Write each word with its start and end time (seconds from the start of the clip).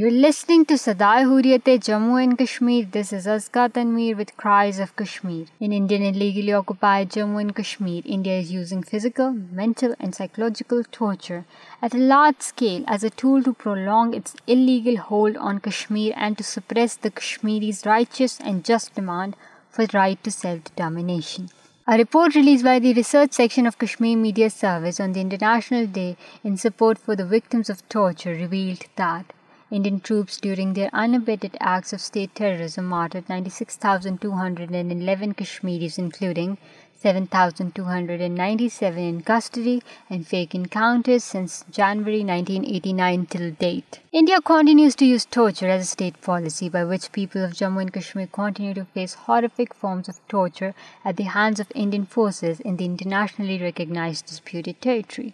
You're 0.00 0.18
listening 0.20 0.62
to 0.68 0.76
Sadai 0.80 1.24
Hurriyat-e 1.30 1.72
Jammu 1.86 2.18
and 2.18 2.36
Kashmir. 2.42 2.84
This 2.92 3.12
is 3.16 3.26
Azka 3.32 3.64
Tanveer 3.78 4.16
with 4.20 4.30
Cries 4.38 4.78
of 4.84 4.94
Kashmir. 5.00 5.48
In 5.60 5.70
Indian 5.70 6.06
illegally 6.10 6.54
occupied 6.58 7.10
Jammu 7.14 7.42
and 7.42 7.54
Kashmir, 7.54 8.00
India 8.06 8.38
is 8.38 8.50
using 8.50 8.82
physical, 8.82 9.34
mental 9.58 9.94
and 10.00 10.14
psychological 10.14 10.82
torture 10.90 11.44
at 11.82 11.92
a 11.92 11.98
large 11.98 12.40
scale 12.40 12.84
as 12.86 13.04
a 13.04 13.10
tool 13.10 13.42
to 13.42 13.52
prolong 13.52 14.14
its 14.14 14.34
illegal 14.46 14.96
hold 14.96 15.36
on 15.36 15.60
Kashmir 15.60 16.14
and 16.16 16.38
to 16.38 16.48
suppress 16.52 16.96
the 16.96 17.10
Kashmiris' 17.10 17.84
righteous 17.84 18.40
and 18.40 18.64
just 18.64 18.94
demand 18.94 19.36
for 19.68 19.86
right 19.92 20.24
to 20.24 20.30
self-determination. 20.30 21.50
A 21.86 21.98
report 21.98 22.34
released 22.34 22.64
by 22.64 22.78
the 22.78 22.94
research 22.94 23.32
section 23.34 23.66
of 23.66 23.78
Kashmir 23.78 24.16
Media 24.16 24.48
Service 24.48 24.98
on 25.00 25.12
the 25.12 25.20
International 25.20 25.86
Day 25.86 26.16
in 26.42 26.56
support 26.56 26.98
for 26.98 27.14
the 27.14 27.30
victims 27.36 27.68
of 27.68 27.86
torture 27.98 28.34
revealed 28.40 28.90
that 28.96 29.26
Indian 29.74 30.00
troops 30.00 30.38
during 30.38 30.74
their 30.74 30.90
unabated 30.92 31.56
acts 31.58 31.94
of 31.94 32.00
state 32.02 32.34
terrorism 32.34 32.84
martyred 32.84 33.26
96,211 33.30 35.32
Kashmiris, 35.32 35.96
including 35.96 36.58
7,297 36.96 38.98
in 39.02 39.22
custody 39.22 39.82
and 40.10 40.26
fake 40.26 40.54
encounters 40.54 41.24
since 41.24 41.64
January 41.70 42.22
1989 42.22 43.26
till 43.30 43.50
date. 43.52 44.00
India 44.12 44.42
continues 44.42 44.94
to 44.94 45.06
use 45.06 45.24
torture 45.24 45.68
as 45.68 45.84
a 45.84 45.94
state 45.96 46.20
policy, 46.20 46.68
by 46.68 46.84
which 46.84 47.10
people 47.10 47.42
of 47.42 47.54
Jammu 47.54 47.80
and 47.80 47.94
Kashmir 47.94 48.26
continue 48.26 48.74
to 48.74 48.84
face 48.84 49.14
horrific 49.14 49.72
forms 49.72 50.06
of 50.06 50.20
torture 50.28 50.74
at 51.02 51.16
the 51.16 51.28
hands 51.38 51.58
of 51.58 51.72
Indian 51.74 52.04
forces 52.04 52.60
in 52.60 52.76
the 52.76 52.84
internationally 52.84 53.58
recognized 53.58 54.26
disputed 54.26 54.82
territory. 54.82 55.32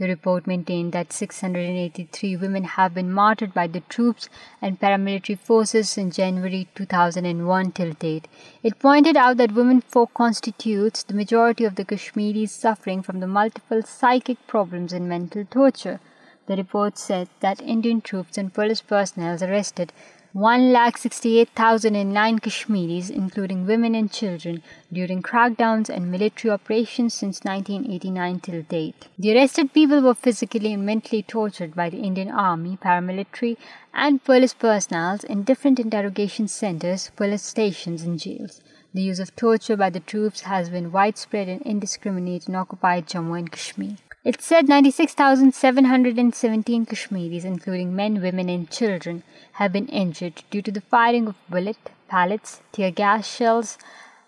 The 0.00 0.08
report 0.08 0.46
maintained 0.46 0.92
that 0.92 1.12
683 1.12 2.34
women 2.36 2.64
have 2.64 2.94
been 2.94 3.12
martyred 3.12 3.52
by 3.52 3.66
the 3.66 3.80
troops 3.80 4.30
and 4.62 4.80
paramilitary 4.80 5.38
forces 5.38 5.98
in 5.98 6.10
January 6.10 6.68
2001 6.74 7.72
till 7.72 7.92
date. 7.92 8.26
It 8.62 8.78
pointed 8.78 9.18
out 9.18 9.36
that 9.36 9.52
womenfolk 9.52 10.14
constitutes 10.14 11.02
the 11.02 11.12
majority 11.12 11.66
of 11.66 11.74
the 11.74 11.84
Kashmiris 11.84 12.50
suffering 12.50 13.02
from 13.02 13.20
the 13.20 13.26
multiple 13.26 13.82
psychic 13.82 14.38
problems 14.46 14.94
and 14.94 15.06
mental 15.06 15.44
torture. 15.44 16.00
The 16.46 16.56
report 16.56 16.96
said 16.96 17.28
that 17.40 17.60
Indian 17.60 18.00
troops 18.00 18.38
and 18.38 18.54
police 18.54 18.80
personnel 18.80 19.44
arrested 19.44 19.92
168,009 20.32 22.38
Kashmiris, 22.38 23.10
including 23.10 23.66
women 23.66 23.96
and 23.96 24.12
children, 24.12 24.62
during 24.92 25.24
crackdowns 25.24 25.88
and 25.88 26.08
military 26.08 26.54
operations 26.54 27.14
since 27.14 27.40
1989 27.42 28.38
till 28.38 28.62
date. 28.62 29.08
The 29.18 29.34
arrested 29.34 29.72
people 29.72 30.00
were 30.00 30.14
physically 30.14 30.72
and 30.72 30.86
mentally 30.86 31.24
tortured 31.24 31.74
by 31.74 31.90
the 31.90 31.96
Indian 31.96 32.30
Army, 32.30 32.78
paramilitary 32.80 33.56
and 33.92 34.22
police 34.22 34.54
personnel 34.54 35.18
in 35.28 35.42
different 35.42 35.80
interrogation 35.80 36.46
centers, 36.46 37.10
police 37.16 37.42
stations 37.42 38.04
and 38.04 38.20
jails. 38.20 38.60
The 38.94 39.02
use 39.02 39.18
of 39.18 39.34
torture 39.34 39.76
by 39.76 39.90
the 39.90 39.98
troops 39.98 40.42
has 40.42 40.70
been 40.70 40.92
widespread 40.92 41.48
and 41.48 41.60
indiscriminate 41.62 42.48
in 42.48 42.54
occupied 42.54 43.08
Jammu 43.08 43.36
and 43.36 43.50
Kashmir. 43.50 43.96
It 44.22 44.42
said 44.42 44.68
96,717 44.68 46.84
Kashmiris, 46.84 47.44
including 47.44 47.96
men, 47.96 48.20
women 48.20 48.50
and 48.50 48.70
children, 48.70 49.22
have 49.52 49.72
been 49.72 49.86
injured 49.86 50.42
due 50.50 50.60
to 50.60 50.70
the 50.70 50.82
firing 50.82 51.28
of 51.28 51.48
bullet, 51.48 51.78
pallets, 52.06 52.60
tear 52.72 52.90
gas 52.90 53.26
shells 53.26 53.78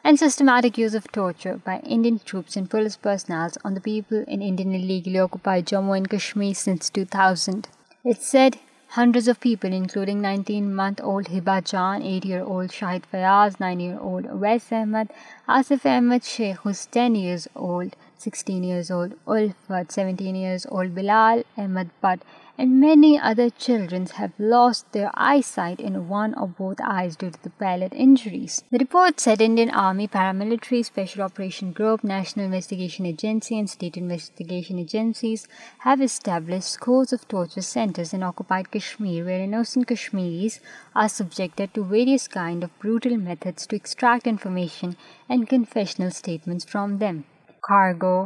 and 0.02 0.18
systematic 0.18 0.78
use 0.78 0.94
of 0.94 1.12
torture 1.12 1.60
by 1.62 1.80
Indian 1.80 2.20
troops 2.24 2.56
and 2.56 2.70
police 2.70 2.96
personnel 2.96 3.50
on 3.66 3.74
the 3.74 3.82
people 3.82 4.24
in 4.26 4.40
Indian 4.40 4.76
illegally 4.76 5.18
occupied 5.18 5.66
Jammu 5.66 5.94
and 5.94 6.08
Kashmir 6.08 6.54
since 6.54 6.88
2000. 6.88 7.68
It 8.02 8.22
said 8.22 8.60
hundreds 8.92 9.28
of 9.28 9.40
people, 9.40 9.74
including 9.74 10.22
19-month-old 10.22 11.26
Hiba 11.26 11.62
Jan, 11.62 12.00
8-year-old 12.00 12.70
Shahid 12.70 13.02
Fayaz, 13.12 13.56
9-year-old 13.58 14.24
Uwais 14.24 14.72
Ahmed, 14.72 15.10
Asif 15.46 15.84
Ahmed 15.84 16.24
Sheikh, 16.24 16.56
who's 16.64 16.86
10 16.86 17.14
years 17.14 17.46
old, 17.54 17.94
16 18.22 18.62
years 18.62 18.88
old 18.88 19.14
Ulfat, 19.26 19.90
17 19.90 20.36
years 20.36 20.64
old 20.70 20.94
Bilal 20.94 21.42
Ahmed 21.56 21.90
Bhatt, 22.04 22.20
and 22.56 22.78
many 22.78 23.18
other 23.18 23.48
children 23.64 24.06
have 24.18 24.32
lost 24.38 24.84
their 24.92 25.10
eyesight 25.14 25.80
in 25.80 26.06
one 26.08 26.34
or 26.34 26.46
both 26.46 26.82
eyes 26.96 27.16
due 27.16 27.30
to 27.30 27.42
the 27.42 27.50
pellet 27.62 27.96
injuries. 28.04 28.62
The 28.70 28.78
report 28.78 29.18
said 29.18 29.40
Indian 29.40 29.70
Army 29.70 30.06
Paramilitary 30.06 30.84
Special 30.84 31.22
Operation 31.22 31.72
Group, 31.72 32.04
National 32.04 32.44
Investigation 32.44 33.06
Agency 33.06 33.58
and 33.58 33.70
state 33.70 33.96
investigation 33.96 34.78
agencies 34.78 35.48
have 35.78 36.00
established 36.00 36.70
scores 36.70 37.12
of 37.12 37.26
torture 37.26 37.62
centers 37.62 38.14
in 38.14 38.22
occupied 38.22 38.70
Kashmir 38.70 39.24
where 39.24 39.44
innocent 39.48 39.88
Kashmiris 39.88 40.60
are 40.94 41.08
subjected 41.08 41.74
to 41.74 41.82
various 41.82 42.28
kinds 42.38 42.62
of 42.62 42.78
brutal 42.78 43.16
methods 43.16 43.66
to 43.66 43.76
extract 43.76 44.32
information 44.36 44.96
and 45.28 45.48
confessional 45.48 46.18
statements 46.22 46.72
from 46.76 46.98
them. 46.98 47.24
Cargo 47.66 48.16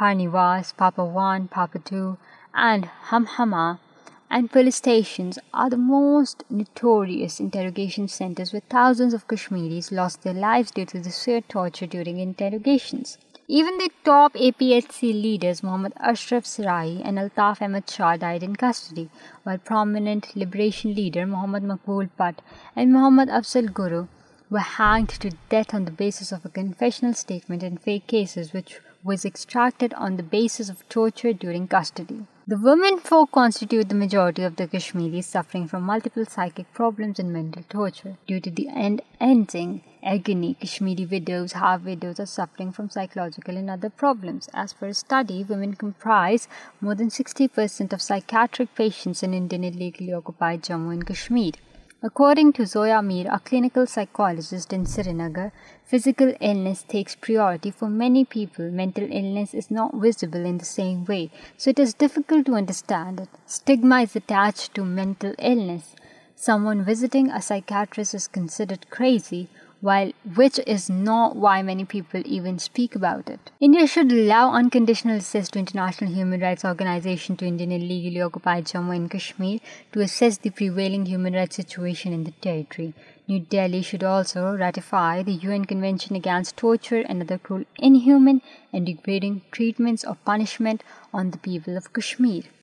Hari 0.00 0.14
Niwas 0.18 0.66
Papa 0.76 1.02
one 1.14 1.46
Papa 1.54 1.78
two 1.88 2.02
and 2.66 2.86
Humhama 3.10 4.44
police 4.52 4.74
stations 4.74 5.38
are 5.62 5.68
the 5.70 5.76
most 5.80 6.42
notorious 6.60 7.40
interrogation 7.40 8.06
centres 8.16 8.54
with 8.54 8.68
thousands 8.76 9.14
of 9.14 9.26
Kashmiris 9.34 9.88
lost 9.92 10.18
their 10.24 10.72
torture 10.76 11.86
during 11.90 12.20
interrogations 12.24 13.16
even 13.58 13.78
the 13.80 13.88
top 14.06 14.36
A 14.40 14.50
P 14.58 14.72
S 14.74 14.92
C 14.98 15.12
leaders 15.20 15.60
Mohammad 15.64 15.90
Ashraf 16.12 16.46
Sehrai 16.46 16.96
and 17.02 17.18
Altaf 17.18 17.62
Ahmad 17.62 17.88
Shah 17.96 18.16
died 18.20 18.44
in 18.48 18.54
custody 18.68 19.04
اور 19.44 19.56
prominent 19.68 20.26
liberation 20.44 20.88
leader 21.02 21.24
Mohammad 21.36 21.64
Maqbool 21.74 22.06
Bhat 22.16 22.40
and 22.76 22.94
Mohammad 22.94 23.30
Afzal 23.42 23.66
Guru 23.78 24.02
were 24.56 24.60
hanged 24.82 25.10
to 25.22 25.28
death 25.50 25.74
on 25.74 25.86
the 25.86 25.90
statements 26.80 27.30
which 28.54 28.72
was 29.10 29.24
extracted 29.24 29.94
on 30.06 30.16
the 30.18 30.22
basis 30.30 30.70
of 30.70 30.82
torture 30.94 31.30
during 31.40 31.66
custody 31.74 32.18
the 32.50 32.62
women 32.62 32.96
for 33.08 33.24
constitute 33.32 33.92
majority 34.04 34.44
of 34.44 34.52
the 34.58 34.70
Kashmiris 34.72 35.26
suffering 35.32 35.66
from 35.70 35.86
multiple 35.86 36.60
mental 36.80 37.60
torture 37.74 38.08
due 38.28 38.38
ٹوڈنگز 38.44 39.46
from 42.76 42.88
psychological 42.94 43.64
وومینائز 45.50 46.48
more 46.82 46.94
than 47.02 47.10
sixty 47.20 48.74
Jammu 50.68 51.00
Kashmir 51.12 51.66
According 52.00 52.52
to 52.52 52.64
Zoya 52.64 53.02
Mir, 53.02 53.26
a 53.28 53.40
clinical 53.40 53.84
psychologist 53.84 54.72
in 54.72 54.86
Srinagar, 54.86 55.50
physical 55.84 56.32
illness 56.40 56.84
takes 56.84 57.16
priority 57.16 57.72
for 57.72 57.88
many 57.88 58.24
people. 58.24 58.70
Mental 58.70 59.08
illness 59.10 59.52
is 59.52 59.68
not 59.68 59.96
visible 59.96 60.44
in 60.44 60.58
the 60.58 60.64
same 60.64 61.04
way, 61.06 61.32
so 61.56 61.70
it 61.70 61.78
is 61.80 61.94
difficult 61.94 62.46
to 62.46 62.54
understand 62.54 63.18
it. 63.18 63.28
Stigma 63.46 64.02
is 64.02 64.14
attached 64.14 64.76
to 64.76 64.84
mental 64.84 65.34
illness. 65.40 65.96
Someone 66.36 66.84
visiting 66.84 67.32
a 67.32 67.42
psychiatrist 67.42 68.14
is 68.14 68.28
considered 68.28 68.88
crazy 68.90 69.48
why 69.86 70.04
which 70.36 70.60
is 70.72 70.88
not 70.90 71.34
why 71.42 71.62
many 71.62 71.84
people 71.88 72.22
even 72.24 72.54
speak 72.54 72.96
about 72.96 73.28
India 73.60 73.84
should 73.92 74.12
leave 74.12 74.48
unconditional 74.56 75.18
organisation 76.62 77.34
to 77.38 77.46
India 77.46 77.66
نے 77.68 77.78
legally 77.78 78.20
occupied 78.20 78.66
Jammu 78.72 78.96
Kashmir 79.12 79.56
against 86.12 86.60
torture 86.60 87.02
and 87.08 87.22
degrading 87.78 89.58
punishment 90.24 90.82
on 91.12 91.30
the 91.34 91.44
people 91.44 91.76
of 91.84 91.92
Kashmir 92.00 92.56